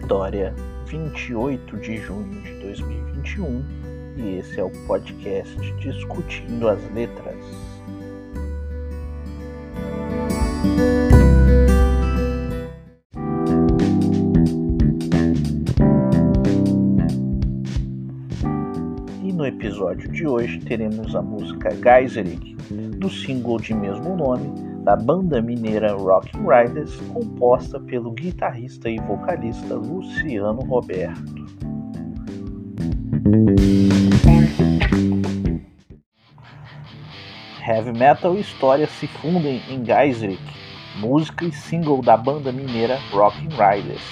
Vitória, 0.00 0.54
28 0.86 1.76
de 1.78 1.96
junho 1.96 2.42
de 2.42 2.52
2021, 2.60 3.64
e 4.16 4.38
esse 4.38 4.60
é 4.60 4.64
o 4.64 4.70
podcast 4.86 5.56
Discutindo 5.80 6.68
as 6.68 6.78
Letras. 6.94 7.36
E 19.24 19.32
no 19.32 19.44
episódio 19.44 20.08
de 20.12 20.26
hoje 20.26 20.60
teremos 20.60 21.16
a 21.16 21.22
música 21.22 21.70
Geyserig, 21.74 22.54
do 22.98 23.10
single 23.10 23.58
de 23.58 23.74
mesmo 23.74 24.16
nome, 24.16 24.75
da 24.86 24.94
banda 24.94 25.42
mineira 25.42 25.92
Rocking 25.94 26.46
Riders, 26.46 26.94
composta 27.12 27.80
pelo 27.80 28.12
guitarrista 28.12 28.88
e 28.88 29.00
vocalista 29.00 29.74
Luciano 29.74 30.60
Roberto. 30.60 31.44
Heavy 37.66 37.98
metal 37.98 38.36
e 38.36 38.40
história 38.42 38.86
se 38.86 39.08
fundem 39.08 39.60
em 39.68 39.84
Geiseric, 39.84 40.40
música 41.00 41.44
e 41.44 41.50
single 41.50 42.00
da 42.00 42.16
banda 42.16 42.52
mineira 42.52 42.96
Rocking 43.10 43.48
Riders. 43.48 44.04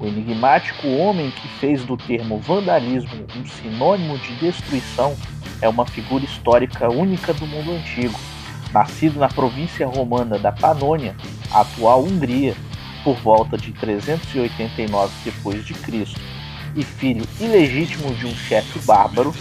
O 0.00 0.06
enigmático 0.06 0.86
homem 0.86 1.32
que 1.32 1.48
fez 1.58 1.84
do 1.84 1.96
termo 1.96 2.38
vandalismo 2.38 3.26
um 3.36 3.44
sinônimo 3.44 4.16
de 4.18 4.36
destruição 4.36 5.16
é 5.60 5.68
uma 5.68 5.84
figura 5.84 6.24
histórica 6.24 6.88
única 6.88 7.34
do 7.34 7.44
mundo 7.44 7.72
antigo 7.72 8.29
nascido 8.72 9.18
na 9.18 9.28
província 9.28 9.86
romana 9.86 10.38
da 10.38 10.52
Panônia, 10.52 11.14
atual 11.52 12.04
Hungria, 12.04 12.56
por 13.02 13.16
volta 13.16 13.56
de 13.56 13.72
389 13.72 15.12
d.C., 15.24 16.04
e 16.76 16.84
filho 16.84 17.26
ilegítimo 17.40 18.14
de 18.14 18.26
um 18.26 18.34
chefe 18.34 18.78
bárbaro, 18.80 19.34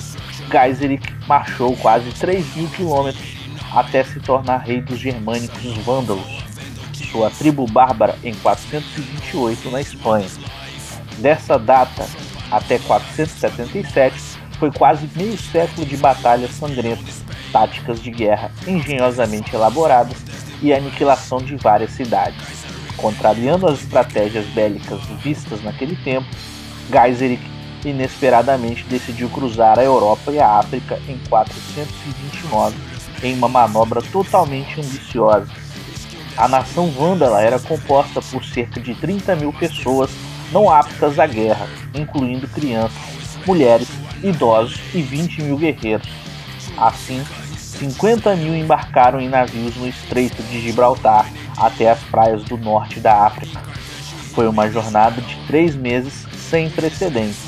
Geiseric 0.52 1.14
marchou 1.28 1.76
quase 1.78 2.10
3 2.12 2.56
mil 2.56 2.68
quilômetros 2.70 3.38
até 3.72 4.04
se 4.04 4.20
tornar 4.20 4.58
rei 4.58 4.82
dos 4.82 5.00
germânicos 5.00 5.78
vândalos, 5.86 6.26
sua 7.12 7.30
tribo 7.30 7.68
bárbara 7.68 8.18
em 8.24 8.34
428 8.34 9.70
na 9.70 9.80
Espanha. 9.80 10.28
Dessa 11.20 11.60
data 11.60 12.08
até 12.50 12.80
477 12.80 14.40
foi 14.58 14.72
quase 14.72 15.08
meio 15.16 15.38
século 15.38 15.86
de 15.86 15.98
batalhas 15.98 16.52
sangrentas 16.52 17.24
táticas 17.52 18.02
de 18.02 18.12
guerra 18.12 18.52
engenhosamente 18.68 19.56
elaboradas 19.56 20.18
e 20.62 20.74
a 20.74 20.78
aniquilação 20.78 21.40
de 21.40 21.56
várias 21.56 21.92
cidades. 21.92 22.66
Contrariando 22.98 23.68
as 23.68 23.80
estratégias 23.80 24.46
bélicas 24.48 25.00
vistas 25.24 25.64
naquele 25.64 25.96
tempo, 25.98 26.28
Geiseric 26.92 27.44
inesperadamente 27.86 28.84
decidiu 28.86 29.30
cruzar 29.30 29.80
a 29.80 29.84
Europa 29.84 30.32
e 30.32 30.40
a 30.40 30.60
África 30.60 31.00
em 31.08 31.18
429 31.30 32.76
em 33.24 33.34
uma 33.36 33.48
manobra 33.48 34.02
totalmente 34.02 34.80
ambiciosa. 34.80 35.48
A 36.38 36.48
nação 36.48 36.90
vândala 36.92 37.42
era 37.42 37.60
composta 37.60 38.22
por 38.22 38.44
cerca 38.44 38.80
de 38.80 38.96
30 38.96 39.36
mil 39.36 39.54
pessoas 39.54 40.10
não 40.52 40.70
aptas 40.70 41.20
à 41.20 41.28
guerra, 41.28 41.68
incluindo 41.94 42.48
crianças, 42.48 42.98
mulheres, 43.46 43.88
idosos 44.24 44.80
e 44.94 45.02
20 45.02 45.44
mil 45.44 45.58
guerreiros. 45.58 46.10
Assim, 46.78 47.24
50 47.80 48.36
mil 48.36 48.54
embarcaram 48.54 49.22
em 49.22 49.30
navios 49.30 49.78
no 49.78 49.88
Estreito 49.88 50.44
de 50.44 50.60
Gibraltar 50.60 51.26
até 51.58 51.90
as 51.90 52.00
praias 52.00 52.44
do 52.44 52.58
norte 52.58 53.00
da 53.00 53.26
África. 53.26 53.58
Foi 54.34 54.50
uma 54.50 54.70
jornada 54.70 55.22
de 55.22 55.38
três 55.48 55.78
meses 55.78 56.28
sem 56.50 56.70
precedentes. 56.70 57.48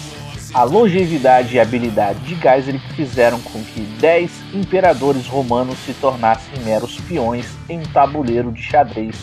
A 0.54 0.64
longevidade 0.64 1.56
e 1.56 1.60
habilidade 1.60 2.20
de 2.20 2.36
Geiseric 2.36 2.94
fizeram 2.94 3.42
com 3.42 3.62
que 3.62 3.82
dez 4.00 4.32
imperadores 4.54 5.28
romanos 5.28 5.78
se 5.80 5.94
tornassem 5.94 6.64
meros 6.64 6.98
peões 7.02 7.48
em 7.68 7.80
um 7.80 7.84
tabuleiro 7.84 8.54
de 8.54 8.62
xadrez 8.62 9.16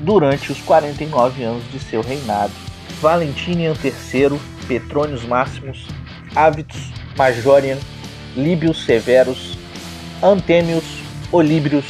durante 0.00 0.50
os 0.50 0.60
49 0.60 1.42
anos 1.42 1.62
de 1.70 1.78
seu 1.78 2.00
reinado. 2.00 2.52
Valentinian 3.02 3.74
III, 3.82 4.38
Petrônios 4.66 5.24
Máximos, 5.24 5.86
Avitus 6.34 6.90
Majorian, 7.16 7.78
Líbios 8.34 8.84
Severus, 8.84 9.58
Antêmios, 10.24 11.02
Olíbrios, 11.30 11.84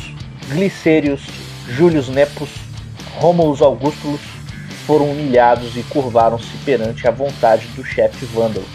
Glicérios, 0.48 1.24
Júlios 1.68 2.08
Nepos, 2.08 2.48
Rômulus 3.14 3.62
Augustulus 3.62 4.20
foram 4.88 5.08
humilhados 5.12 5.76
e 5.76 5.84
curvaram-se 5.84 6.50
perante 6.64 7.06
a 7.06 7.12
vontade 7.12 7.68
do 7.76 7.84
chefe 7.84 8.26
vândalo. 8.26 8.66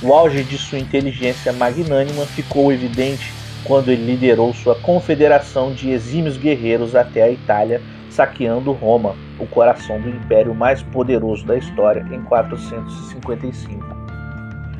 O 0.00 0.14
auge 0.14 0.44
de 0.44 0.56
sua 0.56 0.78
inteligência 0.78 1.52
magnânima 1.52 2.24
ficou 2.26 2.72
evidente 2.72 3.32
quando 3.64 3.90
ele 3.90 4.06
liderou 4.06 4.54
sua 4.54 4.76
confederação 4.76 5.72
de 5.72 5.90
exímios 5.90 6.36
guerreiros 6.36 6.94
até 6.94 7.24
a 7.24 7.30
Itália, 7.32 7.82
saqueando 8.08 8.70
Roma, 8.70 9.16
o 9.40 9.48
coração 9.48 10.00
do 10.00 10.08
império 10.08 10.54
mais 10.54 10.80
poderoso 10.80 11.44
da 11.44 11.58
história, 11.58 12.06
em 12.12 12.22
455. 12.22 13.95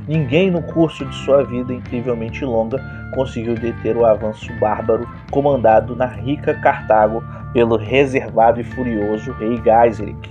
Ninguém 0.09 0.53
no 0.53 0.63
curso 0.63 1.05
de 1.05 1.15
sua 1.17 1.43
vida 1.43 1.75
incrivelmente 1.75 2.45
longa 2.45 2.81
conseguiu 3.13 3.55
deter 3.55 3.97
o 3.97 4.05
avanço 4.05 4.53
bárbaro 4.61 5.09
comandado 5.33 5.97
na 5.97 6.07
rica 6.07 6.55
Cartago 6.55 7.25
pelo 7.53 7.77
reservado 7.77 8.61
e 8.61 8.65
furioso 8.65 9.33
rei 9.33 9.61
Geiseric. 9.63 10.31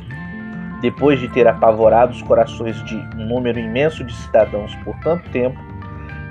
Depois 0.82 1.20
de 1.20 1.28
ter 1.28 1.46
apavorado 1.46 2.14
os 2.14 2.22
corações 2.22 2.82
de 2.86 2.96
um 3.18 3.26
número 3.26 3.60
imenso 3.60 4.04
de 4.04 4.14
cidadãos 4.14 4.74
por 4.76 4.96
tanto 5.00 5.30
tempo, 5.30 5.60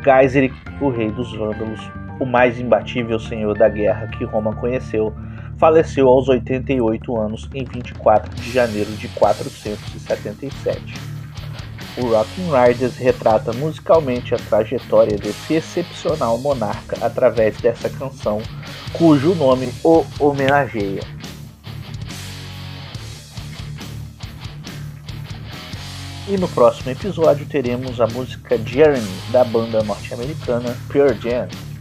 Geiseric, 0.03 0.55
o 0.81 0.89
rei 0.89 1.11
dos 1.11 1.35
vândalos, 1.37 1.81
o 2.19 2.25
mais 2.25 2.59
imbatível 2.59 3.19
senhor 3.19 3.59
da 3.59 3.69
guerra 3.69 4.07
que 4.07 4.25
Roma 4.25 4.55
conheceu, 4.55 5.13
faleceu 5.59 6.09
aos 6.09 6.29
88 6.29 7.21
anos 7.21 7.51
em 7.53 7.65
24 7.65 8.35
de 8.37 8.51
janeiro 8.51 8.91
de 8.93 9.09
477 9.09 11.14
o 11.97 12.07
Rockin' 12.09 12.51
Riders 12.51 12.97
retrata 12.97 13.53
musicalmente 13.53 14.35
a 14.35 14.39
trajetória 14.39 15.17
desse 15.17 15.55
excepcional 15.55 16.39
monarca 16.39 16.97
através 17.01 17.57
dessa 17.59 17.89
canção, 17.89 18.43
cujo 18.93 19.35
nome 19.35 19.73
o 19.83 20.05
homenageia. 20.19 21.03
E 26.27 26.39
no 26.39 26.49
próximo 26.49 26.91
episódio 26.91 27.45
teremos 27.47 28.01
a 28.01 28.07
música 28.07 28.57
Jeremy 28.57 29.07
da 29.31 29.45
banda 29.45 29.83
norte-americana 29.83 30.75
Pure 30.89 31.19
Jam. 31.21 31.74